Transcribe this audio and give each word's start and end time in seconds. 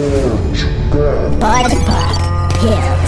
Pode 0.00 1.76
Pop 1.84 2.52
Hits. 2.62 2.99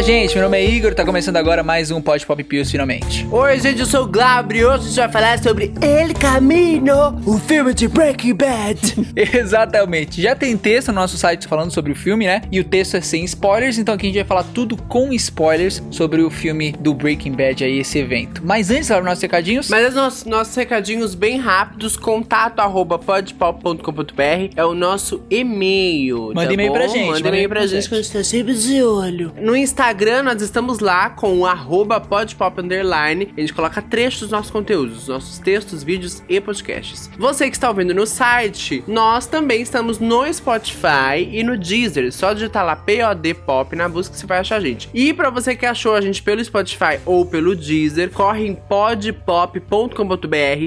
Olá, 0.00 0.06
gente. 0.06 0.32
Meu 0.34 0.44
nome 0.44 0.56
é 0.56 0.64
Igor. 0.64 0.94
Tá 0.94 1.04
começando 1.04 1.36
agora 1.36 1.62
mais 1.62 1.90
um 1.90 2.00
Pod 2.00 2.24
Pop 2.24 2.42
Pills, 2.42 2.70
finalmente. 2.72 3.28
Oi, 3.30 3.60
gente, 3.60 3.80
eu 3.80 3.84
sou 3.86 4.04
o 4.04 4.06
Glabri 4.06 4.60
e 4.60 4.64
hoje 4.64 4.84
a 4.84 4.88
gente 4.88 4.96
vai 4.96 5.12
falar 5.12 5.38
sobre 5.42 5.74
El 5.82 6.14
Camino, 6.14 7.20
o 7.26 7.38
filme 7.38 7.74
de 7.74 7.86
Breaking 7.86 8.34
Bad. 8.34 8.80
Exatamente. 9.14 10.22
Já 10.22 10.34
tem 10.34 10.56
texto 10.56 10.88
no 10.88 10.94
nosso 10.94 11.18
site 11.18 11.46
falando 11.46 11.70
sobre 11.70 11.92
o 11.92 11.94
filme, 11.94 12.24
né? 12.24 12.40
E 12.50 12.58
o 12.58 12.64
texto 12.64 12.96
é 12.96 13.02
sem 13.02 13.24
spoilers, 13.26 13.76
então 13.76 13.94
aqui 13.94 14.06
a 14.06 14.08
gente 14.08 14.18
vai 14.20 14.24
falar 14.24 14.44
tudo 14.54 14.74
com 14.74 15.12
spoilers 15.12 15.82
sobre 15.90 16.22
o 16.22 16.30
filme 16.30 16.72
do 16.80 16.94
Breaking 16.94 17.32
Bad 17.32 17.62
aí, 17.62 17.80
esse 17.80 17.98
evento. 17.98 18.40
Mas 18.42 18.70
antes, 18.70 18.88
lá 18.88 19.02
nossos 19.02 19.20
recadinhos. 19.20 19.68
Mas 19.68 19.86
os 19.90 19.94
nossos, 19.94 20.24
nossos 20.24 20.54
recadinhos 20.56 21.14
bem 21.14 21.38
rápidos, 21.38 21.98
contato 21.98 22.60
arroba 22.60 22.98
podpop.com.br 22.98 24.54
é 24.56 24.64
o 24.64 24.72
nosso 24.72 25.22
e-mail. 25.28 26.32
Manda 26.34 26.46
tá 26.46 26.54
e-mail 26.54 26.72
pra 26.72 26.86
gente, 26.86 27.00
Manda 27.00 27.18
manda 27.18 27.28
e-mail 27.28 27.48
pra 27.50 27.58
pra 27.58 27.66
gente 27.66 27.82
gente. 27.82 27.88
que 27.90 27.94
a 27.96 27.98
gente 28.00 28.12
tá 28.12 28.24
sempre 28.24 28.54
de 28.54 28.82
olho. 28.82 29.34
No 29.38 29.54
Instagram, 29.54 29.90
nós 30.00 30.40
estamos 30.40 30.78
lá 30.78 31.10
com 31.10 31.42
o 31.42 32.00
podpop 32.00 32.58
underline. 32.58 33.34
A 33.36 33.40
gente 33.40 33.52
coloca 33.52 33.82
trechos 33.82 34.20
dos 34.20 34.30
nossos 34.30 34.50
conteúdos, 34.50 35.08
nossos 35.08 35.38
textos, 35.38 35.82
vídeos 35.82 36.22
e 36.26 36.40
podcasts. 36.40 37.10
Você 37.18 37.50
que 37.50 37.56
está 37.56 37.68
ouvindo 37.68 37.92
no 37.92 38.06
site, 38.06 38.82
nós 38.86 39.26
também 39.26 39.60
estamos 39.60 39.98
no 39.98 40.32
Spotify 40.32 41.28
e 41.30 41.42
no 41.42 41.58
Deezer. 41.58 42.10
Só 42.12 42.32
digitar 42.32 42.64
lá 42.64 42.76
POD 42.76 43.34
Pop 43.34 43.76
na 43.76 43.90
busca 43.90 44.14
que 44.14 44.20
você 44.20 44.26
vai 44.26 44.38
achar 44.38 44.56
a 44.56 44.60
gente. 44.60 44.88
E 44.94 45.12
pra 45.12 45.28
você 45.28 45.54
que 45.54 45.66
achou 45.66 45.94
a 45.94 46.00
gente 46.00 46.22
pelo 46.22 46.42
Spotify 46.42 46.98
ou 47.04 47.26
pelo 47.26 47.54
Deezer, 47.54 48.10
corre 48.10 48.46
em 48.46 48.54
podpop.com.br 48.54 49.94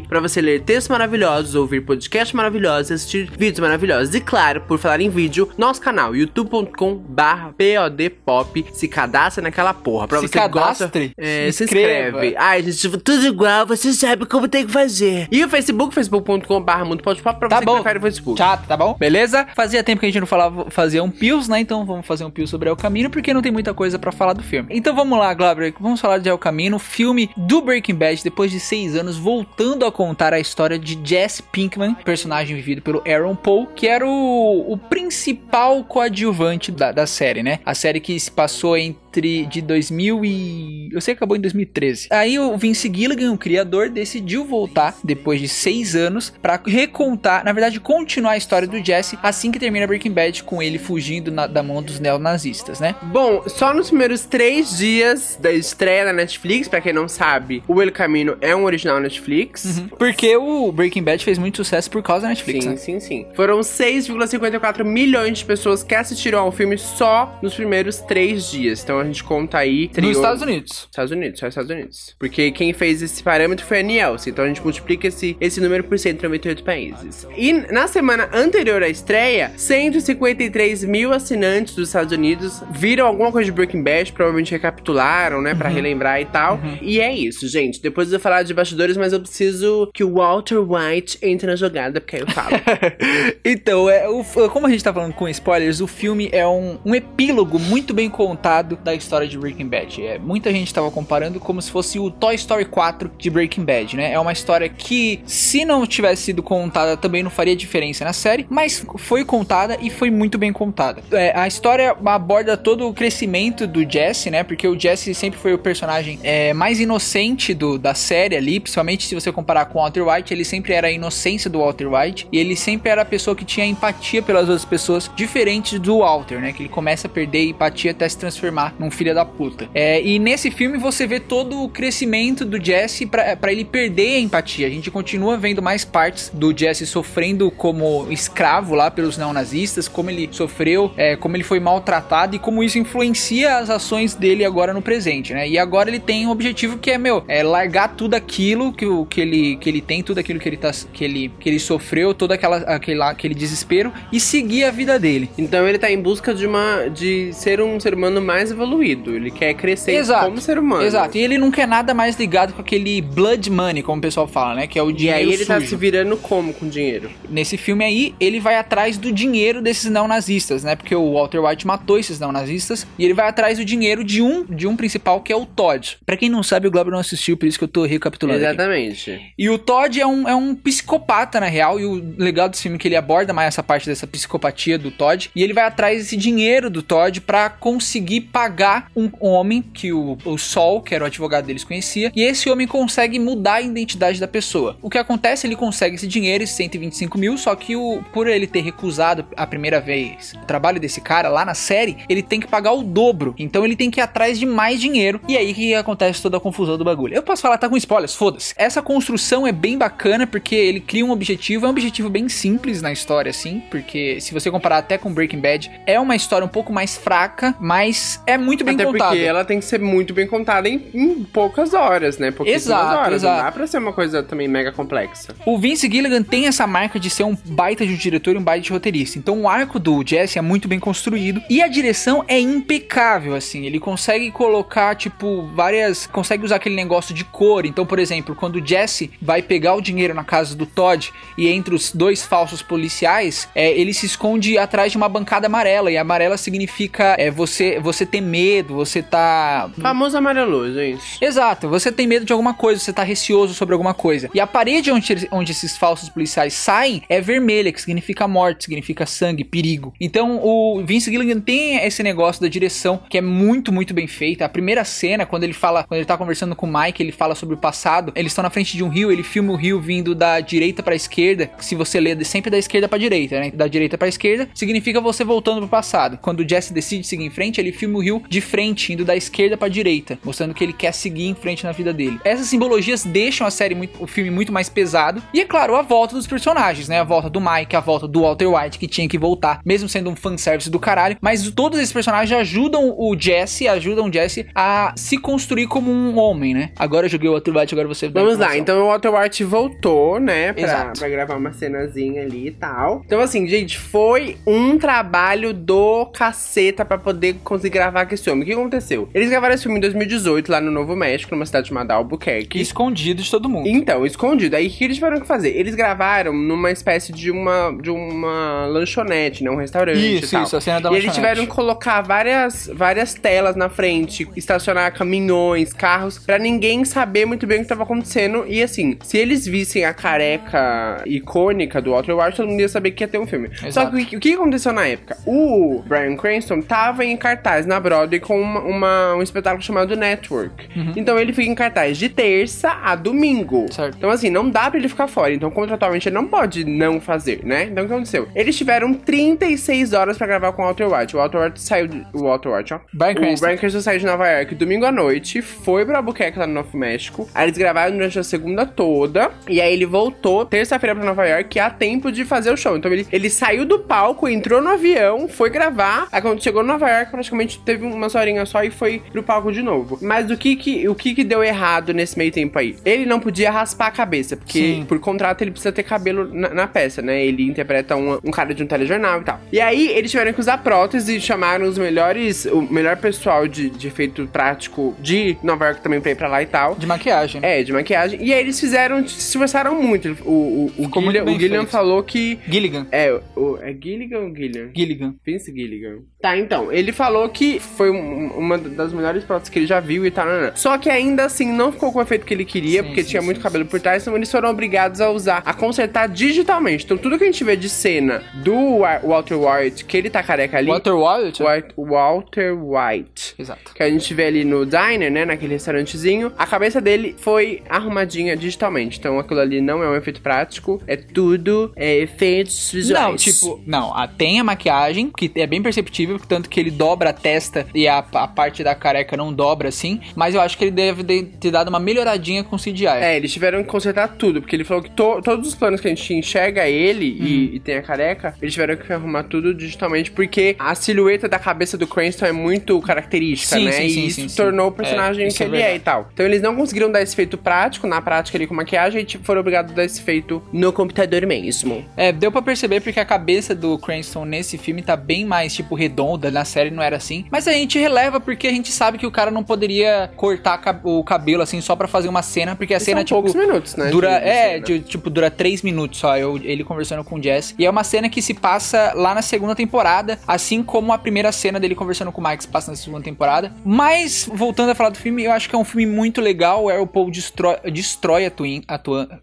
pra 0.08 0.20
você 0.20 0.42
ler 0.42 0.62
textos 0.62 0.90
maravilhosos, 0.90 1.56
ouvir 1.56 1.82
podcasts 1.82 2.34
maravilhosos, 2.34 2.92
assistir 2.92 3.32
vídeos 3.36 3.62
maravilhosos. 3.62 4.14
E 4.14 4.22
claro, 4.22 4.62
por 4.62 4.78
falar 4.78 5.02
em 5.02 5.10
vídeo, 5.10 5.50
nosso 5.58 5.82
canal 5.82 6.16
youtube.com/barra 6.16 7.56
podpop 7.58 8.66
se 8.74 8.88
cadastra 8.88 9.13
naquela 9.42 9.74
porra. 9.74 10.08
Pra 10.08 10.20
Se 10.20 10.28
você 10.28 10.40
que 10.40 10.48
gosta, 10.48 10.86
cadastre, 10.86 11.14
é, 11.18 11.46
se 11.52 11.58
se 11.60 11.64
inscreve. 11.66 12.36
Ai, 12.38 12.64
gente, 12.64 12.98
tudo 12.98 13.26
igual, 13.26 13.66
você 13.66 13.94
sabe 13.94 14.26
como 14.26 14.48
tem 14.48 14.66
que 14.66 14.72
fazer. 14.72 15.28
E 15.32 15.44
o 15.44 15.50
Facebook, 15.50 15.94
facebook.com/barra 15.94 16.86
mundo 16.86 17.04
podpop 17.04 17.40
pra 17.40 17.50
Tá 17.50 17.60
você 17.60 17.66
bom. 17.66 17.76
que 17.78 17.82
prefere 17.82 18.00
o 18.00 18.02
Facebook. 18.02 18.38
Chato, 18.38 18.66
tá 18.68 18.76
bom? 18.78 18.96
Beleza? 19.00 19.48
Fazia 19.56 19.84
tempo 19.84 20.00
que 20.00 20.06
a 20.06 20.10
gente 20.10 20.20
não 20.20 20.28
falava 20.28 20.70
fazer 20.70 21.02
um 21.02 21.10
Pills, 21.10 21.50
né? 21.50 21.60
Então 21.60 21.86
vamos 21.86 22.06
fazer 22.06 22.26
um 22.26 22.32
Pills 22.32 22.50
sobre 22.50 22.70
El 22.70 22.76
Camino, 22.76 23.10
porque 23.10 23.34
não 23.34 23.42
tem 23.42 23.52
muita 23.52 23.74
coisa 23.74 24.00
pra 24.00 24.12
falar 24.12 24.34
do 24.34 24.44
filme. 24.44 24.70
Então 24.72 24.96
vamos 24.96 25.18
lá, 25.18 25.34
Glauber. 25.34 25.74
Vamos 25.80 26.02
falar 26.02 26.18
de 26.18 26.30
El 26.30 26.38
Camino, 26.38 26.80
filme 26.80 27.30
do 27.38 27.62
Breaking 27.62 27.96
Bad, 27.96 28.24
depois 28.24 28.52
de 28.52 28.60
seis 28.60 28.96
anos, 28.96 29.18
voltando 29.18 29.86
a 29.86 29.92
contar 29.92 30.34
a 30.34 30.40
história 30.40 30.80
de 30.80 31.00
Jesse 31.04 31.44
Pinkman, 31.44 31.96
personagem 32.04 32.56
vivido 32.56 32.82
pelo 32.82 33.04
Aaron 33.08 33.36
Paul, 33.36 33.68
que 33.68 33.88
era 33.88 34.06
o, 34.06 34.72
o 34.74 34.78
principal 34.78 35.84
coadjuvante 35.84 36.72
da, 36.72 36.92
da 36.92 37.06
série, 37.06 37.44
né? 37.44 37.60
A 37.66 37.74
série 37.74 38.00
que 38.00 38.20
se 38.20 38.32
passou 38.32 38.76
entre 38.78 39.03
de 39.22 39.62
2000 39.62 40.26
e... 40.26 40.90
Eu 40.92 41.02
sei 41.02 41.14
que 41.14 41.20
acabou 41.20 41.36
em 41.38 41.42
2013. 41.42 42.08
Aí 42.12 42.38
o 42.38 42.56
Vince 42.58 42.92
Gilligan, 42.94 43.32
o 43.32 43.38
criador, 43.38 43.90
decidiu 43.90 44.46
voltar, 44.46 44.96
depois 45.04 45.40
de 45.40 45.48
seis 45.48 45.96
anos, 45.96 46.32
pra 46.42 46.60
recontar, 46.66 47.44
na 47.44 47.52
verdade, 47.54 47.80
continuar 47.80 48.32
a 48.32 48.38
história 48.38 48.68
do 48.68 48.84
Jesse, 48.84 49.18
assim 49.24 49.52
que 49.52 49.60
termina 49.60 49.88
Breaking 49.88 50.12
Bad, 50.12 50.44
com 50.44 50.62
ele 50.62 50.78
fugindo 50.78 51.32
na- 51.32 51.48
da 51.48 51.64
mão 51.64 51.82
dos 51.82 52.00
neonazistas, 52.00 52.80
né? 52.80 52.96
Bom, 53.04 53.44
só 53.48 53.74
nos 53.74 53.88
primeiros 53.90 54.26
três 54.26 54.78
dias 54.78 55.38
da 55.42 55.52
estreia 55.52 56.06
da 56.06 56.14
Netflix, 56.14 56.68
pra 56.68 56.82
quem 56.82 56.94
não 56.94 57.08
sabe, 57.08 57.64
o 57.68 57.82
El 57.82 57.92
Camino 57.92 58.38
é 58.42 58.56
um 58.56 58.64
original 58.66 59.00
Netflix. 59.00 59.82
Porque 59.98 60.36
o 60.38 60.72
Breaking 60.72 61.04
Bad 61.04 61.24
fez 61.24 61.38
muito 61.38 61.58
sucesso 61.58 61.90
por 61.90 62.02
causa 62.04 62.24
da 62.24 62.30
Netflix, 62.30 62.64
Sim, 62.64 62.70
né? 62.72 62.78
sim, 62.78 63.00
sim. 63.00 63.26
Foram 63.36 63.60
6,54 63.62 64.84
milhões 64.84 65.40
de 65.40 65.46
pessoas 65.46 65.84
que 65.84 65.96
assistiram 65.96 66.40
ao 66.40 66.52
filme 66.52 66.78
só 66.78 67.38
nos 67.42 67.54
primeiros 67.54 67.98
três 67.98 68.50
dias. 68.52 68.84
Então 68.84 69.03
a 69.04 69.08
gente 69.08 69.24
conta 69.24 69.58
aí. 69.58 69.86
Nos 69.88 69.92
trio- 69.94 70.12
Estados 70.12 70.42
Unidos. 70.42 70.88
Estados 70.90 71.12
Unidos, 71.12 71.40
só 71.40 71.48
Estados 71.48 71.70
Unidos. 71.72 72.16
Porque 72.20 72.52
quem 72.52 72.74
fez 72.74 73.02
esse 73.02 73.22
parâmetro 73.24 73.66
foi 73.66 73.80
a 73.80 73.84
Nielsen. 73.84 74.32
Então 74.32 74.46
a 74.46 74.48
gente 74.48 74.62
multiplica 74.62 75.08
esse, 75.08 75.36
esse 75.40 75.60
número 75.62 75.84
por 75.84 75.98
198 76.00 76.64
países. 76.64 77.28
E 77.38 77.54
na 77.72 77.88
semana 77.88 78.30
anterior 78.34 78.82
à 78.84 78.88
estreia, 78.90 79.52
153 79.58 80.84
mil 80.84 81.14
assinantes 81.14 81.76
dos 81.76 81.90
Estados 81.90 82.12
Unidos 82.14 82.62
viram 82.72 83.06
alguma 83.06 83.32
coisa 83.32 83.46
de 83.46 83.52
Breaking 83.52 83.84
Bad, 83.84 84.12
provavelmente 84.14 84.52
recapitularam, 84.52 85.42
né, 85.42 85.54
pra 85.56 85.70
relembrar 85.70 86.20
e 86.22 86.26
tal. 86.26 86.60
E 86.82 87.00
é 87.00 87.14
isso, 87.14 87.48
gente. 87.48 87.82
Depois 87.82 88.12
eu 88.12 88.20
falar 88.20 88.44
de 88.44 88.54
bastidores, 88.54 88.98
mas 88.98 89.14
eu 89.14 89.20
preciso 89.20 89.90
que 89.94 90.04
o 90.04 90.14
Walter 90.16 90.58
White 90.60 91.18
entre 91.22 91.48
na 91.48 91.56
jogada, 91.56 92.00
porque 92.02 92.16
aí 92.18 92.22
eu 92.22 92.28
falo. 92.32 92.56
então, 93.44 93.90
é, 93.90 94.08
o- 94.10 94.24
como 94.50 94.68
a 94.68 94.70
gente 94.70 94.84
tá 94.84 94.94
falando 94.94 95.14
com 95.14 95.28
spoilers, 95.30 95.82
o 95.82 95.88
filme 95.88 96.30
é 96.32 96.46
um, 96.48 96.78
um 96.86 96.96
epílogo 96.96 97.60
muito 97.60 97.94
bem 97.94 98.10
contado 98.10 98.76
da 98.78 98.93
história 98.96 99.28
de 99.28 99.38
Breaking 99.38 99.68
Bad. 99.68 100.06
É, 100.06 100.18
muita 100.18 100.52
gente 100.52 100.74
tava 100.74 100.90
comparando 100.92 101.40
como 101.40 101.62
se 101.62 101.72
fosse 101.72 102.00
o 102.00 102.10
Toy 102.10 102.36
Story 102.36 102.66
4 102.66 103.12
de 103.18 103.30
Breaking 103.30 103.64
Bad, 103.64 103.96
né? 103.96 104.14
É 104.14 104.20
uma 104.20 104.32
história 104.32 104.70
que, 104.70 105.22
se 105.26 105.66
não 105.66 105.86
tivesse 105.86 106.24
sido 106.24 106.44
contada, 106.44 106.98
também 106.98 107.24
não 107.24 107.32
faria 107.32 107.56
diferença 107.56 108.04
na 108.06 108.14
série, 108.14 108.46
mas 108.50 108.86
foi 108.98 109.26
contada 109.26 109.78
e 109.82 109.90
foi 109.90 110.10
muito 110.10 110.38
bem 110.38 110.52
contada. 110.52 111.04
É, 111.12 111.38
a 111.38 111.48
história 111.48 111.96
aborda 112.06 112.56
todo 112.58 112.88
o 112.88 112.94
crescimento 112.94 113.66
do 113.68 113.90
Jesse, 113.90 114.30
né? 114.30 114.44
Porque 114.44 114.68
o 114.68 114.80
Jesse 114.80 115.14
sempre 115.14 115.40
foi 115.40 115.54
o 115.54 115.58
personagem 115.58 116.20
é, 116.24 116.54
mais 116.54 116.80
inocente 116.80 117.54
do, 117.54 117.78
da 117.78 117.94
série 117.94 118.36
ali, 118.36 118.60
principalmente 118.60 119.06
se 119.06 119.16
você 119.16 119.32
comparar 119.32 119.66
com 119.66 119.80
o 119.80 119.82
Walter 119.82 120.02
White, 120.02 120.34
ele 120.34 120.46
sempre 120.46 120.74
era 120.74 120.88
a 120.88 120.92
inocência 120.92 121.50
do 121.50 121.60
Walter 121.60 121.88
White 121.88 122.28
e 122.32 122.38
ele 122.38 122.56
sempre 122.56 122.90
era 122.90 123.02
a 123.02 123.06
pessoa 123.06 123.36
que 123.36 123.46
tinha 123.46 123.66
empatia 123.66 124.22
pelas 124.22 124.50
outras 124.50 124.66
pessoas, 124.66 125.10
diferente 125.16 125.78
do 125.80 126.00
Walter, 126.00 126.40
né? 126.40 126.54
Que 126.54 126.64
ele 126.64 126.70
começa 126.70 127.08
a 127.08 127.10
perder 127.10 127.50
empatia 127.50 127.92
até 127.92 128.08
se 128.08 128.18
transformar 128.18 128.76
num 128.84 128.92
filho 128.92 129.16
da 129.16 129.26
puta. 129.26 129.70
É, 129.74 130.02
e 130.02 130.20
nesse 130.20 130.52
filme 130.52 130.78
você 130.78 131.08
vê 131.08 131.20
todo 131.20 131.64
o 131.64 131.70
crescimento 131.70 132.46
do 132.46 132.64
Jesse 132.64 133.06
pra 133.06 133.52
ele 133.52 133.64
perder 133.64 134.18
a 134.18 134.20
empatia. 134.20 134.68
A 134.68 134.70
gente 134.70 134.92
continua 134.92 135.38
vendo 135.38 135.62
mais 135.62 135.86
partes 135.86 136.30
do 136.34 136.56
Jesse 136.56 136.86
sofrendo 136.86 137.50
como 137.50 138.08
escravo 138.12 138.76
lá 138.76 138.92
pelos 138.92 139.18
neonazistas, 139.18 139.88
como 139.88 140.10
ele 140.10 140.28
sofreu, 140.32 140.92
é, 140.98 141.16
como 141.16 141.36
ele 141.36 141.44
foi 141.44 141.60
maltratado 141.60 142.36
e 142.36 142.40
como 142.40 142.64
isso 142.64 142.78
influencia 142.78 143.58
as 143.58 143.70
ações 143.70 144.14
dele 144.14 144.44
agora 144.44 144.74
no 144.74 144.82
presente, 144.82 145.34
né? 145.34 145.48
E 145.48 145.58
agora 145.58 145.90
ele 145.90 146.00
tem 146.00 146.28
um 146.28 146.32
objetivo 146.32 146.78
que 146.78 146.92
é, 146.92 146.98
meu, 146.98 147.24
é 147.28 147.42
largar 147.44 147.96
tudo 147.96 148.16
aquilo 148.16 148.74
que, 148.74 148.86
que, 149.10 149.22
ele, 149.22 149.56
que 149.58 149.70
ele 149.70 149.82
tem, 149.82 150.04
tudo 150.04 150.20
aquilo 150.20 150.40
que 150.40 150.50
ele, 150.50 150.58
tá, 150.58 150.72
que 150.92 151.04
ele, 151.04 151.32
que 151.40 151.50
ele 151.50 151.60
sofreu, 151.60 152.14
todo 152.14 152.32
aquela, 152.32 152.58
aquele, 152.58 153.02
aquele 153.02 153.34
desespero 153.34 153.92
e 154.12 154.20
seguir 154.20 154.66
a 154.66 154.72
vida 154.72 155.00
dele. 155.00 155.30
Então 155.38 155.68
ele 155.68 155.80
tá 155.80 155.90
em 155.90 156.02
busca 156.02 156.34
de 156.34 156.46
uma 156.46 156.88
de 156.90 157.32
ser 157.34 157.62
um 157.62 157.80
ser 157.80 157.94
humano 157.94 158.22
mais 158.22 158.52
evoluído. 158.52 158.73
Ele 158.82 159.30
quer 159.32 159.54
crescer 159.54 159.94
como 160.26 160.40
ser 160.42 160.58
humano. 160.58 160.84
Exato. 160.84 161.18
E 161.18 161.22
ele 161.22 161.38
não 161.38 161.52
quer 161.52 161.68
nada 161.68 161.94
mais 161.94 162.18
ligado 162.18 162.54
com 162.54 162.62
aquele 162.62 163.02
blood 163.02 163.50
money, 163.50 163.84
como 163.84 164.00
o 164.00 164.02
pessoal 164.02 164.28
fala, 164.28 164.56
né? 164.56 164.68
Que 164.68 164.80
é 164.80 164.84
o 164.84 164.90
E 164.90 164.94
dinheiro 164.94 165.20
aí 165.20 165.34
ele 165.34 165.46
tá 165.46 165.56
sujo. 165.56 165.68
se 165.68 165.76
virando 165.76 166.18
como 166.18 166.54
com 166.54 166.68
dinheiro? 166.68 167.10
Nesse 167.30 167.58
filme 167.58 167.84
aí, 167.86 168.16
ele 168.20 168.40
vai 168.40 168.56
atrás 168.56 168.98
do 168.98 169.12
dinheiro 169.12 169.62
desses 169.62 169.90
neonazistas, 169.90 170.64
né? 170.64 170.76
Porque 170.76 170.96
o 170.96 171.14
Walter 171.14 171.40
White 171.40 171.68
matou 171.68 171.98
esses 172.00 172.20
neonazistas 172.20 172.88
e 172.98 173.06
ele 173.06 173.14
vai 173.14 173.28
atrás 173.28 173.58
do 173.58 173.66
dinheiro 173.66 174.04
de 174.04 174.22
um 174.22 174.44
de 174.46 174.68
um 174.68 174.76
principal 174.76 175.22
que 175.22 175.32
é 175.32 175.36
o 175.36 175.46
Todd. 175.46 175.98
Pra 176.06 176.18
quem 176.18 176.30
não 176.30 176.44
sabe, 176.44 176.68
o 176.68 176.72
Glauber 176.72 176.92
não 176.92 177.00
assistiu, 177.00 177.36
por 177.38 177.46
isso 177.46 177.58
que 177.58 177.64
eu 177.64 177.68
tô 177.68 177.86
recapitulando. 177.86 178.38
aqui. 178.44 178.54
Exatamente. 178.54 179.34
E 179.38 179.50
o 179.50 179.58
Todd 179.58 180.00
é 180.00 180.06
um, 180.08 180.28
é 180.28 180.36
um 180.36 180.56
psicopata, 180.56 181.40
na 181.40 181.48
real, 181.48 181.80
e 181.80 181.86
o 181.86 182.02
legal 182.18 182.48
desse 182.50 182.64
filme 182.64 182.78
é 182.78 182.80
que 182.80 182.88
ele 182.88 182.96
aborda 182.96 183.34
mais 183.34 183.48
essa 183.50 183.64
parte 183.64 183.86
dessa 183.88 184.08
psicopatia 184.08 184.78
do 184.78 184.92
Todd, 184.92 185.30
e 185.36 185.44
ele 185.44 185.54
vai 185.54 185.64
atrás 185.66 185.98
desse 186.00 186.16
dinheiro 186.18 186.70
do 186.70 186.82
Todd 186.82 187.22
pra 187.22 187.50
conseguir 187.50 188.22
pagar 188.22 188.63
um 188.96 189.10
homem 189.22 189.62
que 189.62 189.92
o, 189.92 190.18
o 190.26 190.38
Sol, 190.38 190.82
que 190.82 190.94
era 190.94 191.04
o 191.04 191.08
advogado 191.08 191.46
deles, 191.46 191.64
conhecia, 191.64 192.12
e 192.16 192.24
esse 192.24 192.50
homem 192.50 192.68
consegue 192.68 193.20
mudar 193.20 193.56
a 193.56 193.62
identidade 193.62 194.20
da 194.20 194.28
pessoa. 194.28 194.78
O 194.82 194.90
que 194.90 194.98
acontece, 194.98 195.48
ele 195.48 195.56
consegue 195.56 195.96
esse 195.96 196.08
dinheiro, 196.08 196.44
esses 196.44 196.56
125 196.56 197.18
mil, 197.18 197.38
só 197.38 197.56
que 197.56 197.76
o, 197.76 198.02
por 198.14 198.28
ele 198.28 198.48
ter 198.48 198.62
recusado 198.62 199.26
a 199.36 199.48
primeira 199.48 199.80
vez 199.80 200.34
o 200.42 200.46
trabalho 200.46 200.80
desse 200.80 201.02
cara 201.02 201.30
lá 201.30 201.46
na 201.46 201.54
série, 201.54 201.98
ele 202.08 202.22
tem 202.22 202.40
que 202.40 202.48
pagar 202.48 202.74
o 202.74 202.84
dobro, 202.84 203.34
então 203.38 203.66
ele 203.66 203.76
tem 203.76 203.90
que 203.90 204.00
ir 204.00 204.04
atrás 204.04 204.40
de 204.40 204.46
mais 204.46 204.80
dinheiro, 204.80 205.20
e 205.28 205.38
aí 205.38 205.54
que 205.54 205.74
acontece 205.74 206.22
toda 206.22 206.38
a 206.38 206.40
confusão 206.40 206.78
do 206.78 206.84
bagulho. 206.84 207.14
Eu 207.14 207.24
posso 207.24 207.42
falar, 207.42 207.58
tá 207.58 207.70
com 207.70 207.78
spoilers, 207.78 208.16
foda-se. 208.16 208.54
Essa 208.58 208.82
construção 208.82 209.48
é 209.48 209.52
bem 209.52 209.78
bacana 209.78 210.28
porque 210.28 210.56
ele 210.56 210.80
cria 210.80 211.06
um 211.06 211.12
objetivo, 211.12 211.66
é 211.66 211.68
um 211.68 211.72
objetivo 211.72 212.10
bem 212.10 212.30
simples 212.30 212.82
na 212.82 212.92
história, 212.92 213.30
assim, 213.30 213.62
porque 213.70 214.20
se 214.22 214.34
você 214.34 214.50
comparar 214.52 214.78
até 214.78 214.98
com 214.98 215.14
Breaking 215.14 215.40
Bad, 215.40 215.72
é 215.86 216.00
uma 216.00 216.16
história 216.16 216.46
um 216.46 216.50
pouco 216.50 216.72
mais 216.72 216.98
fraca, 216.98 217.56
mas 217.60 218.22
é 218.28 218.38
muito 218.38 218.53
muito 218.54 218.66
bem 218.66 218.76
Até 218.76 218.86
contada. 218.86 219.12
porque 219.12 219.24
ela 219.24 219.44
tem 219.44 219.60
que 219.60 219.66
ser 219.66 219.80
muito 219.80 220.14
bem 220.14 220.28
contada 220.28 220.70
em, 220.70 220.82
em 220.94 221.24
poucas 221.24 221.74
horas, 221.74 222.18
né? 222.18 222.34
Exato, 222.46 222.98
horas. 222.98 223.14
exato. 223.16 223.38
Não 223.38 223.46
dá 223.46 223.52
pra 223.52 223.68
ser 223.68 223.78
uma 223.80 223.94
coisa 223.94 224.24
também 224.24 224.48
mega 224.48 224.72
complexa. 224.72 225.36
O 225.46 225.58
Vince 225.58 225.90
Gilligan 225.90 226.24
tem 226.24 226.48
essa 226.48 226.66
marca 226.68 227.00
de 227.00 227.10
ser 227.10 227.24
um 227.24 227.36
baita 227.46 227.86
de 227.86 227.94
um 227.94 227.98
diretor 227.98 228.36
e 228.36 228.38
um 228.38 228.44
baita 228.44 228.64
de 228.64 228.72
roteirista. 228.72 229.18
Então 229.18 229.42
o 229.42 229.50
arco 229.50 229.80
do 229.80 230.04
Jesse 230.06 230.38
é 230.38 230.42
muito 230.42 230.68
bem 230.68 230.80
construído 230.80 231.42
e 231.50 231.62
a 231.62 231.68
direção 231.68 232.24
é 232.28 232.40
impecável, 232.40 233.36
assim. 233.36 233.66
Ele 233.66 233.80
consegue 233.80 234.32
colocar, 234.32 234.96
tipo, 234.96 235.50
várias. 235.54 236.08
Consegue 236.08 236.46
usar 236.46 236.58
aquele 236.58 236.76
negócio 236.76 237.14
de 237.14 237.24
cor. 237.24 237.66
Então, 237.66 237.86
por 237.86 238.00
exemplo, 238.00 238.36
quando 238.36 238.58
o 238.58 238.66
Jesse 238.66 239.12
vai 239.22 239.42
pegar 239.42 239.76
o 239.76 239.82
dinheiro 239.82 240.14
na 240.14 240.24
casa 240.24 240.56
do 240.56 240.66
Todd 240.66 241.12
e 241.38 241.48
entre 241.48 241.74
os 241.74 241.92
dois 241.92 242.24
falsos 242.24 242.62
policiais, 242.62 243.48
é, 243.56 243.72
ele 243.72 243.94
se 243.94 244.06
esconde 244.06 244.58
atrás 244.58 244.92
de 244.92 244.98
uma 244.98 245.10
bancada 245.10 245.48
amarela. 245.48 245.92
E 245.92 245.98
amarela 245.98 246.38
significa 246.38 247.16
é, 247.18 247.32
você, 247.32 247.80
você 247.80 248.06
ter 248.06 248.22
medo, 248.34 248.74
você 248.74 249.04
tá 249.04 249.70
Famoso 249.80 250.18
amarelo, 250.18 250.74
gente. 250.74 251.24
Exato, 251.24 251.70
você 251.70 251.92
tem 251.92 252.08
medo 252.08 252.26
de 252.26 252.34
alguma 252.34 252.56
coisa, 252.56 252.82
você 252.82 252.92
tá 252.92 253.04
receoso 253.04 253.54
sobre 253.54 253.74
alguma 253.74 253.94
coisa. 253.94 254.28
E 254.34 254.40
a 254.40 254.48
parede 254.48 254.92
onde, 254.92 255.28
onde 255.32 255.52
esses 255.52 255.78
falsos 255.78 256.10
policiais 256.10 256.56
saem 256.56 257.04
é 257.08 257.22
vermelha, 257.22 257.72
que 257.72 257.80
significa 257.80 258.28
morte, 258.28 258.64
significa 258.64 259.06
sangue, 259.06 259.44
perigo. 259.44 259.94
Então 260.02 260.40
o 260.44 260.82
Vince 260.84 261.12
Gilligan 261.12 261.40
tem 261.40 261.78
esse 261.78 262.02
negócio 262.02 262.42
da 262.42 262.48
direção 262.48 263.00
que 263.08 263.20
é 263.20 263.22
muito, 263.22 263.72
muito 263.72 263.94
bem 263.94 264.08
feita. 264.08 264.46
A 264.46 264.50
primeira 264.50 264.84
cena, 264.84 265.28
quando 265.28 265.44
ele 265.44 265.54
fala, 265.54 265.84
quando 265.84 266.00
ele 266.00 266.08
tá 266.08 266.18
conversando 266.18 266.56
com 266.56 266.66
o 266.66 266.74
Mike, 266.74 267.04
ele 267.04 267.12
fala 267.12 267.36
sobre 267.36 267.54
o 267.54 267.58
passado. 267.58 268.12
Eles 268.16 268.32
estão 268.32 268.42
na 268.42 268.50
frente 268.50 268.76
de 268.76 268.84
um 268.84 268.90
rio, 268.90 269.12
ele 269.12 269.22
filma 269.22 269.54
o 269.54 269.56
rio 269.56 269.80
vindo 269.80 270.16
da 270.16 270.40
direita 270.40 270.82
pra 270.82 270.96
esquerda. 270.96 271.52
Se 271.60 271.76
você 271.76 272.00
lê 272.00 272.24
sempre 272.24 272.50
da 272.50 272.58
esquerda 272.58 272.88
pra 272.88 272.98
direita, 272.98 273.40
né? 273.40 273.52
Da 273.52 273.68
direita 273.68 273.96
pra 273.96 274.08
esquerda, 274.08 274.50
significa 274.56 275.00
você 275.00 275.24
voltando 275.24 275.60
pro 275.60 275.68
passado. 275.68 276.18
Quando 276.20 276.40
o 276.40 276.50
Jesse 276.50 276.74
decide 276.74 277.06
seguir 277.06 277.26
em 277.26 277.30
frente, 277.30 277.62
ele 277.62 277.72
filma 277.72 278.00
o 278.00 278.02
rio 278.02 278.23
de 278.30 278.42
frente, 278.42 278.94
indo 278.94 279.06
da 279.06 279.16
esquerda 279.16 279.58
pra 279.58 279.68
direita, 279.68 280.18
mostrando 280.24 280.54
que 280.54 280.64
ele 280.64 280.74
quer 280.74 280.94
seguir 280.94 281.28
em 281.28 281.36
frente 281.36 281.64
na 281.64 281.72
vida 281.72 281.94
dele. 281.94 282.20
Essas 282.24 282.48
simbologias 282.48 283.04
deixam 283.04 283.46
a 283.46 283.52
série 283.52 283.76
muito, 283.76 284.02
o 284.02 284.08
filme 284.08 284.30
muito 284.30 284.52
mais 284.52 284.70
pesado. 284.70 285.22
E 285.34 285.42
é 285.42 285.46
claro, 285.46 285.76
a 285.76 285.82
volta 285.82 286.16
dos 286.16 286.28
personagens, 286.28 286.88
né? 286.88 287.00
A 287.00 287.04
volta 287.04 287.30
do 287.30 287.42
Mike, 287.42 287.76
a 287.76 287.80
volta 287.80 288.08
do 288.08 288.22
Walter 288.22 288.48
White, 288.48 288.80
que 288.80 288.88
tinha 288.88 289.08
que 289.08 289.18
voltar, 289.18 289.62
mesmo 289.66 289.90
sendo 289.90 290.10
um 290.10 290.16
fanservice 290.16 290.70
do 290.70 290.80
caralho. 290.80 291.18
Mas 291.22 291.50
todos 291.52 291.80
esses 291.80 291.94
personagens 291.94 292.40
ajudam 292.40 292.94
o 292.98 293.16
Jesse, 293.18 293.68
ajudam 293.68 294.08
o 294.08 294.14
Jesse 294.14 294.48
a 294.56 294.94
se 294.96 295.18
construir 295.18 295.68
como 295.68 295.92
um 295.92 296.18
homem, 296.18 296.54
né? 296.54 296.72
Agora 296.78 297.06
eu 297.06 297.10
joguei 297.10 297.30
o 297.30 297.34
Walter 297.34 297.58
White, 297.58 297.74
agora 297.74 297.88
você 297.88 298.10
Vamos 298.10 298.38
lá, 298.38 298.58
então 298.58 298.84
o 298.84 298.88
Walter 298.88 299.10
White 299.10 299.44
voltou, 299.44 300.20
né, 300.20 300.54
pra, 300.54 300.64
Exato. 300.64 301.00
pra 301.00 301.10
gravar 301.10 301.36
uma 301.36 301.52
cenazinha 301.54 302.22
ali 302.22 302.48
e 302.48 302.52
tal. 302.52 303.02
Então, 303.06 303.20
assim, 303.20 303.48
gente, 303.48 303.78
foi 303.78 304.38
um 304.46 304.78
trabalho 304.78 305.54
do 305.54 306.06
caceta 306.08 306.86
pra 306.86 306.98
poder 306.98 307.36
conseguir 307.44 307.74
gravar 307.74 308.06
com 308.14 308.22
esse 308.22 308.30
homem. 308.30 308.44
O 308.44 308.46
que 308.46 308.54
aconteceu? 308.54 309.10
Eles 309.14 309.30
gravaram 309.30 309.54
esse 309.56 309.64
filme 309.64 309.78
em 309.78 309.82
2018 309.82 310.52
lá 310.52 310.62
no 310.62 310.72
Novo 310.72 310.96
México, 310.96 311.34
numa 311.36 311.46
cidade 311.46 311.68
chamada 311.68 311.94
Albuquerque. 311.94 312.60
Escondido 312.62 313.22
de 313.22 313.30
todo 313.30 313.50
mundo. 313.50 313.68
Então, 313.68 314.06
escondido. 314.06 314.56
Aí 314.56 314.68
o 314.68 314.70
que 314.70 314.84
eles 314.84 314.98
tiveram 314.98 315.20
que 315.20 315.28
fazer? 315.28 315.50
Eles 315.58 315.76
gravaram 315.76 316.34
numa 316.34 316.72
espécie 316.72 317.12
de 317.12 317.32
uma, 317.32 317.76
de 317.82 317.90
uma 317.90 318.66
lanchonete, 318.68 319.44
né? 319.44 319.50
Um 319.52 319.56
restaurante 319.56 319.98
e 320.00 320.18
Isso, 320.20 320.32
tal. 320.32 320.44
isso, 320.44 320.56
a 320.58 320.62
cena 320.62 320.80
da 320.82 320.90
E 320.90 320.94
eles 320.94 321.06
lanchonete. 321.06 321.16
tiveram 321.30 321.46
que 321.50 321.56
colocar 321.56 322.02
várias, 322.02 322.70
várias 322.74 323.14
telas 323.14 323.56
na 323.56 323.70
frente, 323.70 324.28
estacionar 324.36 324.94
caminhões, 324.94 325.74
carros, 325.74 326.18
pra 326.20 326.38
ninguém 326.38 326.86
saber 326.86 327.26
muito 327.26 327.46
bem 327.48 327.60
o 327.60 327.62
que 327.64 327.68
tava 327.68 327.84
acontecendo. 327.84 328.46
E 328.48 328.62
assim, 328.62 328.98
se 329.04 329.18
eles 329.18 329.46
vissem 329.46 329.86
a 329.86 329.94
careca 329.94 331.02
icônica 331.06 331.82
do 331.82 331.92
Walter 331.92 332.14
White, 332.18 332.38
todo 332.38 332.48
mundo 332.50 332.60
ia 332.60 332.70
saber 332.70 332.92
que 332.92 333.04
ia 333.04 333.08
ter 333.08 333.18
um 333.18 333.26
filme. 333.28 333.50
Só 333.60 333.68
Exato. 333.68 333.96
que 333.98 334.04
o 334.04 334.06
que- 334.06 334.18
o 334.18 334.20
que 334.20 334.34
aconteceu 334.34 334.72
na 334.74 334.86
época? 334.88 335.18
O 335.26 335.84
Brian 335.86 336.16
Cranston 336.16 336.62
tava 336.62 337.04
em 337.06 337.16
cartaz 337.18 337.66
na 337.66 337.80
Broadway 337.80 338.03
com 338.20 338.40
uma, 338.42 338.60
uma- 338.62 339.16
um 339.16 339.22
espetáculo 339.22 339.62
chamado 339.64 339.96
Network. 339.96 340.70
Então 340.96 341.18
ele 341.20 341.34
fica 341.34 341.50
em 341.50 341.56
cartaz 341.56 341.98
de 341.98 342.10
terça 342.10 342.70
a 342.84 342.96
domingo. 342.96 343.66
Certo. 343.72 343.96
Então, 343.98 344.10
assim, 344.10 344.30
não 344.30 344.50
dá 344.50 344.70
pra 344.70 344.80
ele 344.80 344.88
ficar 344.90 345.08
fora. 345.08 345.34
Então, 345.34 345.50
contratualmente, 345.52 346.08
ele 346.10 346.16
não 346.16 346.28
pode 346.28 346.64
não 346.66 347.00
fazer, 347.00 347.42
né? 347.44 347.64
Então, 347.66 347.84
o 347.84 347.88
que 347.88 347.94
aconteceu? 347.94 348.28
Eles 348.36 348.56
tiveram 348.58 348.94
36 348.94 349.94
horas 349.94 350.18
pra 350.18 350.28
gravar 350.28 350.52
com 350.54 350.62
o 350.62 350.66
Walter 350.66 350.86
White. 350.92 351.16
O 351.16 351.20
Walter 351.20 351.38
White 351.40 351.62
saiu. 351.62 351.88
De... 351.88 352.06
O 352.14 352.24
Walter 352.24 352.50
White, 352.50 352.74
ó. 352.74 352.80
Bryan 352.94 353.16
o. 353.16 353.40
Brian 353.40 353.58
Cranston 353.58 353.82
saiu 353.82 354.00
de 354.00 354.06
Nova 354.06 354.28
York 354.30 354.56
domingo 354.56 354.86
à 354.86 354.92
noite, 354.92 355.42
foi 355.42 355.86
pra 355.86 355.98
Albuquerque 355.98 356.38
lá 356.40 356.48
no 356.48 356.54
Novo 356.54 356.78
México. 356.78 357.28
Aí 357.34 357.46
eles 357.48 357.58
gravaram 357.58 357.94
durante 357.94 358.20
a 358.20 358.24
segunda 358.24 358.66
toda. 358.66 359.32
E 359.48 359.60
aí 359.62 359.74
ele 359.74 359.86
voltou 359.86 360.46
terça-feira 360.46 360.96
pra 360.96 361.04
Nova 361.06 361.26
York 361.26 361.60
a 361.60 361.70
tempo 361.70 362.12
de 362.12 362.26
fazer 362.26 362.52
o 362.52 362.58
show. 362.58 362.76
Então, 362.78 362.92
ele, 362.92 363.08
ele 363.12 363.30
saiu 363.30 363.66
do 363.66 363.80
palco, 363.80 364.28
entrou 364.28 364.62
no 364.62 364.70
avião, 364.70 365.28
foi 365.28 365.50
gravar. 365.50 366.08
Aí, 366.12 366.22
quando 366.22 366.42
chegou 366.44 366.64
em 366.64 366.68
Nova 366.68 366.90
York, 366.90 367.12
praticamente 367.12 367.60
teve 367.60 367.86
umas 367.94 368.16
horinhas 368.16 368.50
só 368.50 368.64
e 368.64 368.70
foi 368.70 369.02
pro 369.12 369.24
palco 369.24 369.52
de 369.52 369.62
novo. 369.62 369.98
Mas 370.02 370.30
o 370.30 370.38
que 370.38 370.56
que, 370.56 370.88
o 370.88 370.96
que 370.96 371.16
que 371.16 371.24
deu 371.24 371.44
errado 371.44 371.94
nesse 371.94 372.18
meio 372.18 372.32
tempo 372.32 372.58
aí? 372.58 372.76
Ele 372.86 373.06
não 373.06 373.20
podia 373.20 373.52
raspar 373.52 373.88
a 373.88 373.92
cabeça, 373.92 374.36
porque 374.36 374.60
Sim. 374.60 374.86
por 374.88 375.00
contrato 375.00 375.42
ele 375.42 375.52
precisa 375.52 375.72
ter 375.72 375.84
cabelo 375.84 376.28
na, 376.34 376.50
na 376.50 376.68
peça, 376.68 377.02
né? 377.02 377.24
Ele 377.26 377.44
interpreta 377.44 377.96
um, 377.96 378.20
um 378.24 378.32
cara 378.32 378.54
de 378.54 378.64
um 378.64 378.68
telejornal 378.68 379.22
e 379.22 379.24
tal. 379.24 379.42
E 379.52 379.60
aí 379.60 379.88
eles 379.90 380.12
tiveram 380.12 380.34
que 380.34 380.40
usar 380.40 380.58
prótese 380.60 381.18
e 381.18 381.22
chamaram 381.22 381.66
os 381.66 381.78
melhores, 381.78 382.46
o 382.46 382.62
melhor 382.62 382.98
pessoal 382.98 383.48
de, 383.48 383.70
de 383.70 383.88
efeito 383.88 384.28
prático 384.28 384.96
de 385.00 385.38
Nova 385.44 385.66
York 385.66 385.82
também 385.82 386.02
pra 386.02 386.12
ir 386.12 386.16
pra 386.16 386.28
lá 386.28 386.42
e 386.42 386.46
tal. 386.46 386.76
De 386.76 386.86
maquiagem. 386.86 387.42
É, 387.44 387.64
de 387.64 387.72
maquiagem. 387.72 388.24
E 388.24 388.34
aí 388.34 388.40
eles 388.40 388.60
fizeram, 388.60 389.06
se 389.08 389.20
esforçaram 389.20 389.82
muito. 389.82 390.16
O, 390.26 390.72
o, 390.78 390.88
o, 390.88 391.02
Gillian, 391.02 391.24
o 391.26 391.40
Gillian 391.40 391.66
falou 391.66 392.04
que. 392.04 392.40
Gilligan. 392.48 392.88
É, 392.92 393.20
o, 393.36 393.58
é 393.58 393.74
Gilligan 393.74 394.20
ou 394.20 394.36
Gillian? 394.36 394.70
Gilligan. 394.76 395.16
Vince 395.26 395.54
Gilligan. 395.54 396.00
Tá, 396.22 396.38
então, 396.38 396.72
ele 396.72 396.92
falou 396.92 397.28
que 397.30 397.60
foi 397.60 397.83
um- 397.90 398.28
uma 398.38 398.58
das 398.58 398.92
melhores 398.94 399.24
próteses 399.24 399.50
que 399.50 399.60
ele 399.60 399.68
já 399.68 399.80
viu 399.80 400.06
e 400.06 400.12
tal. 400.12 400.26
nanã. 400.26 400.52
Só 400.56 400.78
que 400.78 400.90
ainda 400.90 401.26
assim 401.26 401.52
não 401.52 401.72
ficou 401.72 401.92
com 401.92 402.00
o 402.00 402.02
efeito 402.02 402.26
que 402.26 402.34
ele 402.34 402.46
queria, 402.46 402.82
Sim, 402.82 402.88
porque 402.88 403.04
sim, 403.04 403.10
tinha 403.10 403.22
sim, 403.22 403.26
muito 403.26 403.42
cabelo 403.42 403.66
por 403.66 403.80
trás, 403.80 404.02
então 404.04 404.16
eles 404.16 404.32
foram 404.32 404.50
obrigados 404.50 405.02
a 405.02 405.10
usar, 405.10 405.42
a 405.46 405.54
consertar 405.54 406.08
digitalmente. 406.08 406.86
Então 406.86 406.98
tudo 406.98 407.18
que 407.18 407.24
a 407.24 407.28
gente 407.28 407.44
vê 407.44 407.56
de 407.56 407.70
cena 407.70 408.22
do 408.36 408.78
Wa- 408.78 409.00
Walter 409.04 409.36
White, 409.36 409.86
que 409.86 409.98
ele 409.98 410.10
tá 410.10 410.24
careca 410.24 410.58
ali. 410.58 410.68
Walter 410.68 410.94
White? 410.94 411.44
White- 411.44 411.74
Walter 411.78 412.54
White. 412.54 413.36
Exato. 413.38 413.74
Que 413.74 413.84
a 413.84 413.90
gente 413.90 414.14
vê 414.14 414.26
ali 414.26 414.44
no 414.46 414.66
diner, 414.66 415.12
né? 415.12 415.26
Naquele 415.26 415.54
restaurantezinho. 415.54 416.32
A 416.38 416.46
cabeça 416.46 416.80
dele 416.82 417.16
foi 417.18 417.62
arrumadinha 417.70 418.36
digitalmente. 418.36 419.00
Então 419.00 419.20
aquilo 419.20 419.40
ali 419.40 419.62
não 419.62 419.84
é 419.84 419.90
um 419.90 419.96
efeito 419.96 420.22
prático. 420.22 420.82
É 420.88 420.96
tudo 420.96 421.72
é, 421.76 421.98
efeitos 421.98 422.72
visuais. 422.72 423.04
Não, 423.04 423.16
tipo, 423.16 423.62
não, 423.66 423.96
a, 423.96 424.08
tem 424.08 424.40
a 424.40 424.44
maquiagem, 424.44 425.12
que 425.16 425.32
é 425.36 425.48
bem 425.48 425.62
perceptível, 425.62 426.20
tanto 426.20 426.50
que 426.50 426.60
ele 426.60 426.72
dobra 426.72 427.10
a 427.10 427.14
testa 427.14 427.66
e 427.74 427.88
a, 427.88 428.00
a 428.14 428.28
parte 428.28 428.64
da 428.64 428.76
careca 428.76 429.16
não 429.18 429.34
dobra 429.34 429.70
assim, 429.70 430.00
mas 430.16 430.36
eu 430.36 430.42
acho 430.42 430.58
que 430.58 430.64
ele 430.66 430.72
deve 430.72 431.04
de- 431.04 431.24
ter 431.24 431.52
dado 431.52 431.68
uma 431.70 431.80
melhoradinha 431.80 432.44
com 432.44 432.58
CGI. 432.58 432.86
É, 432.88 433.18
eles 433.18 433.32
tiveram 433.32 433.62
que 433.64 433.70
consertar 433.70 434.08
tudo, 434.18 434.42
porque 434.42 434.56
ele 434.56 434.64
falou 434.64 434.84
que 434.84 434.90
to- 434.92 435.22
todos 435.22 435.48
os 435.48 435.56
planos 435.56 435.82
que 435.82 435.88
a 435.88 435.90
gente 435.90 436.14
enxerga 436.14 436.68
ele 436.68 437.12
Uhum. 437.20 437.26
e, 437.26 437.56
e 437.56 437.60
tem 437.60 437.76
a 437.78 437.82
careca, 437.82 438.36
eles 438.42 438.54
tiveram 438.54 438.76
que 438.76 438.92
arrumar 438.92 439.24
tudo 439.24 439.54
digitalmente, 439.54 440.12
porque 440.12 440.56
a 440.60 440.76
silhueta 440.76 441.28
da 441.28 441.40
cabeça 441.40 441.78
do 441.78 441.88
Cranston 441.88 442.26
é 442.26 442.32
muito 442.32 442.80
característica, 442.82 443.56
Sim, 443.58 443.66
né? 443.66 443.72
sim, 443.72 443.86
e 443.86 444.12
sim, 444.12 444.26
isso 444.26 444.36
tornou 444.38 444.68
o 444.68 444.72
personagem 444.72 445.28
É, 445.28 445.30
que 445.30 445.44
é 445.44 445.46
ele 445.46 445.62
é 445.62 445.76
e 445.76 445.80
tal. 445.80 446.10
Então 446.14 446.26
eles 446.26 446.42
não 446.42 446.56
conseguiram 446.56 446.92
dar 446.92 447.02
esse 447.02 447.14
efeito 447.14 447.38
prático, 447.38 447.88
na 447.88 448.02
prática 448.02 448.38
ali 448.38 448.48
com 448.48 448.54
maquiagem, 448.54 449.02
e 449.02 449.06
tipo, 449.06 449.24
foram 449.26 449.42
obrigados 449.42 449.72
a 449.72 449.76
dar 449.76 449.86
esse 449.86 450.00
efeito 450.02 450.42
no 450.52 450.72
computador 450.72 451.26
mesmo. 451.26 451.84
É, 451.98 452.12
deu 452.12 452.32
pra 452.32 452.42
perceber 452.42 452.82
porque 452.82 453.00
a 453.00 453.06
cabeça 453.06 453.54
do 453.56 453.78
Cranston 453.78 454.26
nesse 454.26 454.58
filme 454.58 454.82
tá 454.82 454.96
bem 454.96 455.26
mais, 455.26 455.54
tipo, 455.54 455.76
redonda. 455.76 456.30
Na 456.32 456.46
série 456.46 456.70
não 456.72 456.82
era 456.84 456.98
assim. 456.98 457.26
Mas 457.32 457.48
a 457.48 457.54
gente 457.64 457.80
releva 457.80 458.20
porque 458.20 458.48
a 458.48 458.52
gente 458.52 458.72
sabe 458.72 458.98
que 458.98 459.06
o 459.08 459.12
cara 459.12 459.30
não 459.32 459.44
poderia 459.44 460.12
cortar 460.16 460.62
o 460.84 461.04
cabelo 461.04 461.42
assim 461.42 461.60
só 461.62 461.76
pra 461.76 461.88
fazer 461.88 462.08
uma 462.08 462.22
cena, 462.22 462.56
porque 462.56 462.74
a 462.74 462.80
cena, 462.80 463.00
são 463.00 463.06
tipo. 463.06 463.22
poucos 463.22 463.36
minutos, 463.36 463.76
né, 463.76 463.90
Dura, 463.90 464.20
de- 464.20 464.28
é, 464.28 464.60
de- 464.60 464.80
tipo, 464.82 465.10
dura 465.10 465.30
três 465.32 465.62
minutos 465.62 466.00
só. 466.00 466.18
Eu, 466.18 466.38
ele 466.38 466.64
conversando 466.64 467.04
com 467.04 467.16
o 467.16 467.24
Jess. 467.24 467.56
E 467.58 467.66
é 467.66 467.70
uma 467.70 467.84
cena 467.84 468.10
que 468.10 468.22
se 468.22 468.34
passa 468.34 468.94
lá 468.96 469.14
na 469.16 469.22
segunda 469.22 469.56
temporada, 469.56 470.20
assim 470.28 470.62
como 470.64 470.94
a 470.94 470.98
primeira 470.98 471.32
cena 471.32 471.60
dele 471.60 471.76
conversando 471.76 472.12
com 472.12 472.22
o 472.22 472.28
Mike 472.30 472.44
se 472.44 472.48
passa 472.50 472.72
na 472.72 472.78
segunda 472.78 473.04
temporada. 473.04 473.52
Mas, 473.66 474.30
voltando 474.32 474.70
a 474.72 474.76
falar 474.76 474.90
do 474.90 474.98
filme, 474.98 475.24
eu 475.24 475.32
acho 475.32 475.50
que 475.50 475.56
é 475.56 475.58
um 475.58 475.64
filme 475.66 475.86
muito 475.86 476.22
legal. 476.22 476.66
O 476.82 476.88
Paul 476.88 477.10
destrói, 477.12 477.58
destrói 477.72 478.26
atuando. 478.26 478.64
atuando 478.68 479.20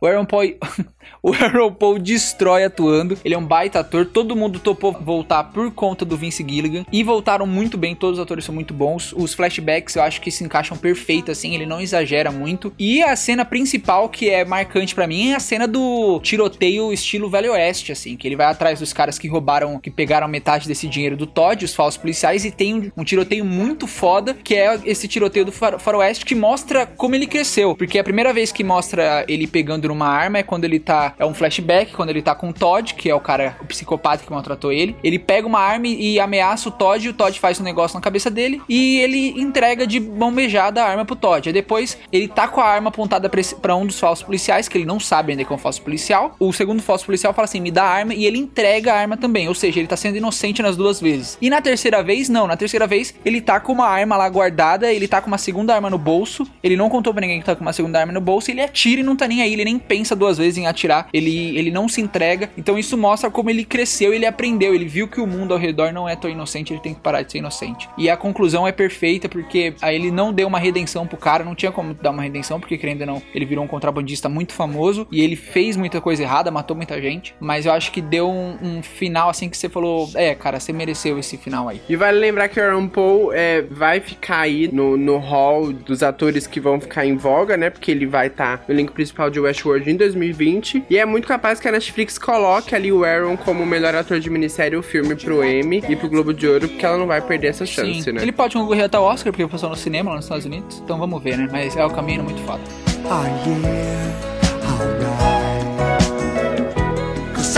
o 0.00 0.06
Aaron 0.06 0.24
Paul, 0.24 0.44
o 1.22 1.32
Aaron 1.32 1.72
Paul 1.72 1.98
destrói 1.98 2.64
atuando. 2.64 3.18
Ele 3.24 3.34
é 3.34 3.38
um 3.38 3.44
baita 3.44 3.80
ator. 3.80 4.06
Todo 4.06 4.36
mundo 4.36 4.58
topou 4.58 4.92
voltar 4.92 5.44
por 5.44 5.70
conta 5.72 6.04
do 6.04 6.16
Vince 6.16 6.44
Gilligan. 6.48 6.84
E 6.92 7.02
voltaram 7.02 7.46
muito 7.46 7.76
bem. 7.76 7.94
Todos 7.94 8.18
os 8.18 8.22
atores 8.22 8.44
são 8.44 8.54
muito 8.54 8.72
bons. 8.74 9.12
Os 9.16 9.34
flashbacks 9.34 9.96
eu 9.96 10.02
acho 10.02 10.20
que 10.20 10.30
se 10.30 10.44
encaixam 10.44 10.76
perfeito, 10.76 11.30
assim. 11.30 11.54
Ele 11.54 11.66
não 11.66 11.80
exagera 11.80 12.30
muito. 12.30 12.72
E 12.78 13.02
a 13.02 13.14
cena 13.16 13.44
principal, 13.44 14.08
que 14.08 14.28
é 14.30 14.44
marcante 14.44 14.94
pra 14.94 15.06
mim, 15.06 15.30
é 15.30 15.36
a 15.36 15.40
cena 15.40 15.66
do 15.66 16.20
tiroteio 16.20 16.92
estilo 16.92 17.28
Velho 17.30 17.52
Oeste, 17.52 17.92
assim. 17.92 18.16
Que 18.16 18.28
ele 18.28 18.36
vai 18.36 18.46
atrás 18.46 18.78
dos 18.78 18.92
caras 18.92 19.18
que 19.18 19.28
roubaram, 19.28 19.78
que 19.80 19.90
pegaram 19.90 20.28
metade 20.28 20.68
desse 20.68 20.86
dinheiro 20.88 21.16
do 21.16 21.26
Todd, 21.26 21.64
os 21.64 21.74
falsos 21.74 21.96
policiais. 21.98 22.44
E 22.44 22.50
tem 22.50 22.92
um, 22.96 23.04
tiroteio 23.04 23.44
muito 23.44 23.86
foda, 23.86 24.34
que 24.34 24.54
é 24.54 24.78
esse 24.84 25.08
tiroteio 25.08 25.44
do 25.44 25.52
far- 25.52 25.78
faroeste, 25.78 26.24
que 26.24 26.34
mostra 26.34 26.86
como 26.86 27.14
ele 27.14 27.26
cresceu. 27.26 27.74
Porque 27.74 27.98
é 27.98 28.00
a 28.00 28.04
primeira 28.04 28.32
vez 28.32 28.52
que 28.52 28.64
mostra 28.64 29.24
ele 29.28 29.46
pegando 29.46 29.67
pegando 29.68 29.88
numa 29.88 30.08
arma 30.08 30.38
é 30.38 30.42
quando 30.42 30.64
ele 30.64 30.80
tá. 30.80 31.14
É 31.18 31.26
um 31.26 31.34
flashback, 31.34 31.92
quando 31.92 32.08
ele 32.08 32.22
tá 32.22 32.34
com 32.34 32.48
o 32.48 32.52
Todd, 32.54 32.94
que 32.94 33.10
é 33.10 33.14
o 33.14 33.20
cara, 33.20 33.54
o 33.60 33.66
psicopata 33.66 34.24
que 34.24 34.30
maltratou 34.30 34.72
ele. 34.72 34.96
Ele 35.04 35.18
pega 35.18 35.46
uma 35.46 35.60
arma 35.60 35.86
e 35.86 36.18
ameaça 36.18 36.70
o 36.70 36.72
Todd, 36.72 37.04
e 37.04 37.10
o 37.10 37.12
Todd 37.12 37.38
faz 37.38 37.60
um 37.60 37.62
negócio 37.64 37.94
na 37.94 38.00
cabeça 38.00 38.30
dele 38.30 38.62
e 38.66 38.98
ele 39.00 39.38
entrega 39.38 39.86
de 39.86 40.00
mão 40.00 40.32
beijada 40.32 40.82
a 40.82 40.88
arma 40.88 41.04
pro 41.04 41.14
Todd. 41.14 41.50
Aí 41.50 41.52
depois 41.52 41.98
ele 42.10 42.26
tá 42.26 42.48
com 42.48 42.62
a 42.62 42.64
arma 42.64 42.88
apontada 42.88 43.28
para 43.28 43.76
um 43.76 43.84
dos 43.84 44.00
falsos 44.00 44.24
policiais, 44.24 44.68
que 44.68 44.78
ele 44.78 44.86
não 44.86 44.98
sabe 44.98 45.32
ainda 45.32 45.44
que 45.44 45.52
é 45.52 45.54
um 45.54 45.58
falso 45.58 45.82
policial. 45.82 46.34
O 46.38 46.50
segundo 46.50 46.80
falso 46.80 47.04
policial 47.04 47.34
fala 47.34 47.44
assim: 47.44 47.60
me 47.60 47.70
dá 47.70 47.84
a 47.84 47.90
arma 47.90 48.14
e 48.14 48.24
ele 48.24 48.38
entrega 48.38 48.94
a 48.94 48.96
arma 48.96 49.18
também. 49.18 49.48
Ou 49.48 49.54
seja, 49.54 49.78
ele 49.78 49.88
tá 49.88 49.96
sendo 49.96 50.16
inocente 50.16 50.62
nas 50.62 50.78
duas 50.78 50.98
vezes. 50.98 51.36
E 51.42 51.50
na 51.50 51.60
terceira 51.60 52.02
vez, 52.02 52.30
não. 52.30 52.46
Na 52.46 52.56
terceira 52.56 52.86
vez, 52.86 53.14
ele 53.22 53.42
tá 53.42 53.60
com 53.60 53.72
uma 53.72 53.86
arma 53.86 54.16
lá 54.16 54.28
guardada, 54.30 54.90
ele 54.90 55.06
tá 55.06 55.20
com 55.20 55.26
uma 55.26 55.38
segunda 55.38 55.74
arma 55.74 55.90
no 55.90 55.98
bolso. 55.98 56.46
Ele 56.62 56.74
não 56.76 56.88
contou 56.88 57.12
pra 57.12 57.20
ninguém 57.20 57.40
que 57.40 57.44
tá 57.46 57.54
com 57.54 57.60
uma 57.60 57.74
segunda 57.74 58.00
arma 58.00 58.12
no 58.14 58.20
bolso. 58.20 58.50
ele 58.50 58.62
atira 58.62 59.02
e 59.02 59.04
não 59.04 59.14
tá 59.14 59.28
nem 59.28 59.42
aí. 59.42 59.57
Ele 59.58 59.70
nem 59.70 59.78
pensa 59.78 60.14
duas 60.14 60.38
vezes 60.38 60.58
em 60.58 60.66
atirar. 60.66 61.08
Ele, 61.12 61.56
ele 61.58 61.70
não 61.70 61.88
se 61.88 62.00
entrega. 62.00 62.50
Então 62.56 62.78
isso 62.78 62.96
mostra 62.96 63.30
como 63.30 63.50
ele 63.50 63.64
cresceu, 63.64 64.14
ele 64.14 64.26
aprendeu. 64.26 64.74
Ele 64.74 64.84
viu 64.84 65.08
que 65.08 65.20
o 65.20 65.26
mundo 65.26 65.52
ao 65.52 65.58
redor 65.58 65.92
não 65.92 66.08
é 66.08 66.16
tão 66.16 66.30
inocente. 66.30 66.72
Ele 66.72 66.80
tem 66.80 66.94
que 66.94 67.00
parar 67.00 67.22
de 67.22 67.32
ser 67.32 67.38
inocente. 67.38 67.88
E 67.96 68.08
a 68.08 68.16
conclusão 68.16 68.66
é 68.66 68.72
perfeita 68.72 69.28
porque 69.28 69.74
aí 69.80 69.96
ele 69.96 70.10
não 70.10 70.32
deu 70.32 70.46
uma 70.46 70.58
redenção 70.58 71.06
pro 71.06 71.16
cara. 71.16 71.44
Não 71.44 71.54
tinha 71.54 71.72
como 71.72 71.94
dar 71.94 72.10
uma 72.10 72.22
redenção, 72.22 72.60
porque 72.60 72.78
querendo 72.78 73.00
ou 73.02 73.06
não, 73.06 73.22
ele 73.34 73.44
virou 73.44 73.64
um 73.64 73.68
contrabandista 73.68 74.28
muito 74.28 74.52
famoso. 74.52 75.06
E 75.10 75.20
ele 75.20 75.36
fez 75.36 75.76
muita 75.76 76.00
coisa 76.00 76.22
errada, 76.22 76.50
matou 76.50 76.76
muita 76.76 77.00
gente. 77.00 77.34
Mas 77.40 77.66
eu 77.66 77.72
acho 77.72 77.90
que 77.92 78.00
deu 78.00 78.30
um, 78.30 78.56
um 78.62 78.82
final 78.82 79.28
assim 79.28 79.48
que 79.48 79.56
você 79.56 79.68
falou: 79.68 80.10
é, 80.14 80.34
cara, 80.34 80.60
você 80.60 80.72
mereceu 80.72 81.18
esse 81.18 81.36
final 81.36 81.68
aí. 81.68 81.80
E 81.88 81.96
vale 81.96 82.18
lembrar 82.18 82.48
que 82.48 82.60
o 82.60 82.62
Aaron 82.62 82.88
Paul 82.88 83.32
é, 83.32 83.62
vai 83.62 84.00
ficar 84.00 84.40
aí 84.40 84.68
no, 84.72 84.96
no 84.96 85.18
hall 85.18 85.72
dos 85.72 86.02
atores 86.02 86.46
que 86.46 86.60
vão 86.60 86.80
ficar 86.80 87.04
em 87.04 87.16
voga, 87.16 87.56
né? 87.56 87.70
Porque 87.70 87.90
ele 87.90 88.06
vai 88.06 88.28
estar 88.28 88.58
tá 88.58 88.64
no 88.68 88.74
elenco 88.74 88.92
principal 88.92 89.30
de 89.30 89.38
Westworld 89.48 89.90
em 89.90 89.96
2020. 89.96 90.84
E 90.88 90.98
é 90.98 91.04
muito 91.04 91.26
capaz 91.26 91.58
que 91.58 91.66
a 91.66 91.72
Netflix 91.72 92.18
coloque 92.18 92.74
ali 92.74 92.92
o 92.92 93.04
Aaron 93.04 93.36
como 93.36 93.62
o 93.62 93.66
melhor 93.66 93.94
ator 93.94 94.20
de 94.20 94.30
minissérie 94.30 94.76
ou 94.76 94.82
filme 94.82 95.14
pro 95.16 95.44
Emmy 95.44 95.82
e 95.88 95.96
pro 95.96 96.08
Globo 96.08 96.32
de 96.32 96.46
Ouro, 96.46 96.68
porque 96.68 96.84
ela 96.84 96.98
não 96.98 97.06
vai 97.06 97.20
perder 97.20 97.48
essa 97.48 97.66
chance, 97.66 98.02
Sim. 98.02 98.12
né? 98.12 98.22
Ele 98.22 98.32
pode 98.32 98.54
concorrer 98.54 98.84
até 98.84 98.98
o 98.98 99.02
Oscar, 99.02 99.32
porque 99.32 99.46
passou 99.46 99.70
no 99.70 99.76
cinema 99.76 100.10
lá 100.10 100.16
nos 100.16 100.26
Estados 100.26 100.44
Unidos. 100.44 100.80
Então 100.84 100.98
vamos 100.98 101.22
ver, 101.22 101.36
né? 101.36 101.48
Mas 101.50 101.76
é 101.76 101.84
o 101.84 101.90
caminho 101.90 102.22
muito 102.22 102.40
foda. 102.42 102.62
Oh, 103.04 103.24
yeah. 103.48 104.28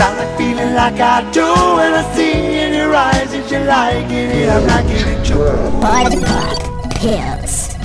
I 0.01 0.15
like 0.17 0.35
feeling 0.35 0.73
like 0.73 0.99
I 0.99 1.21
do 1.31 1.45
when 1.75 1.93
I 1.93 2.01
see 2.15 2.57
in 2.57 2.73
your 2.73 2.95
eyes 2.95 3.29
that 3.31 3.51
you 3.51 3.59
like 3.59 4.09
it, 4.09 4.49
I'm 4.49 4.65
liking 4.65 5.07
it 5.13 5.23
too. 5.23 5.37
Party 5.79 6.19
Pop 6.25 6.93
Hills. 6.97 7.75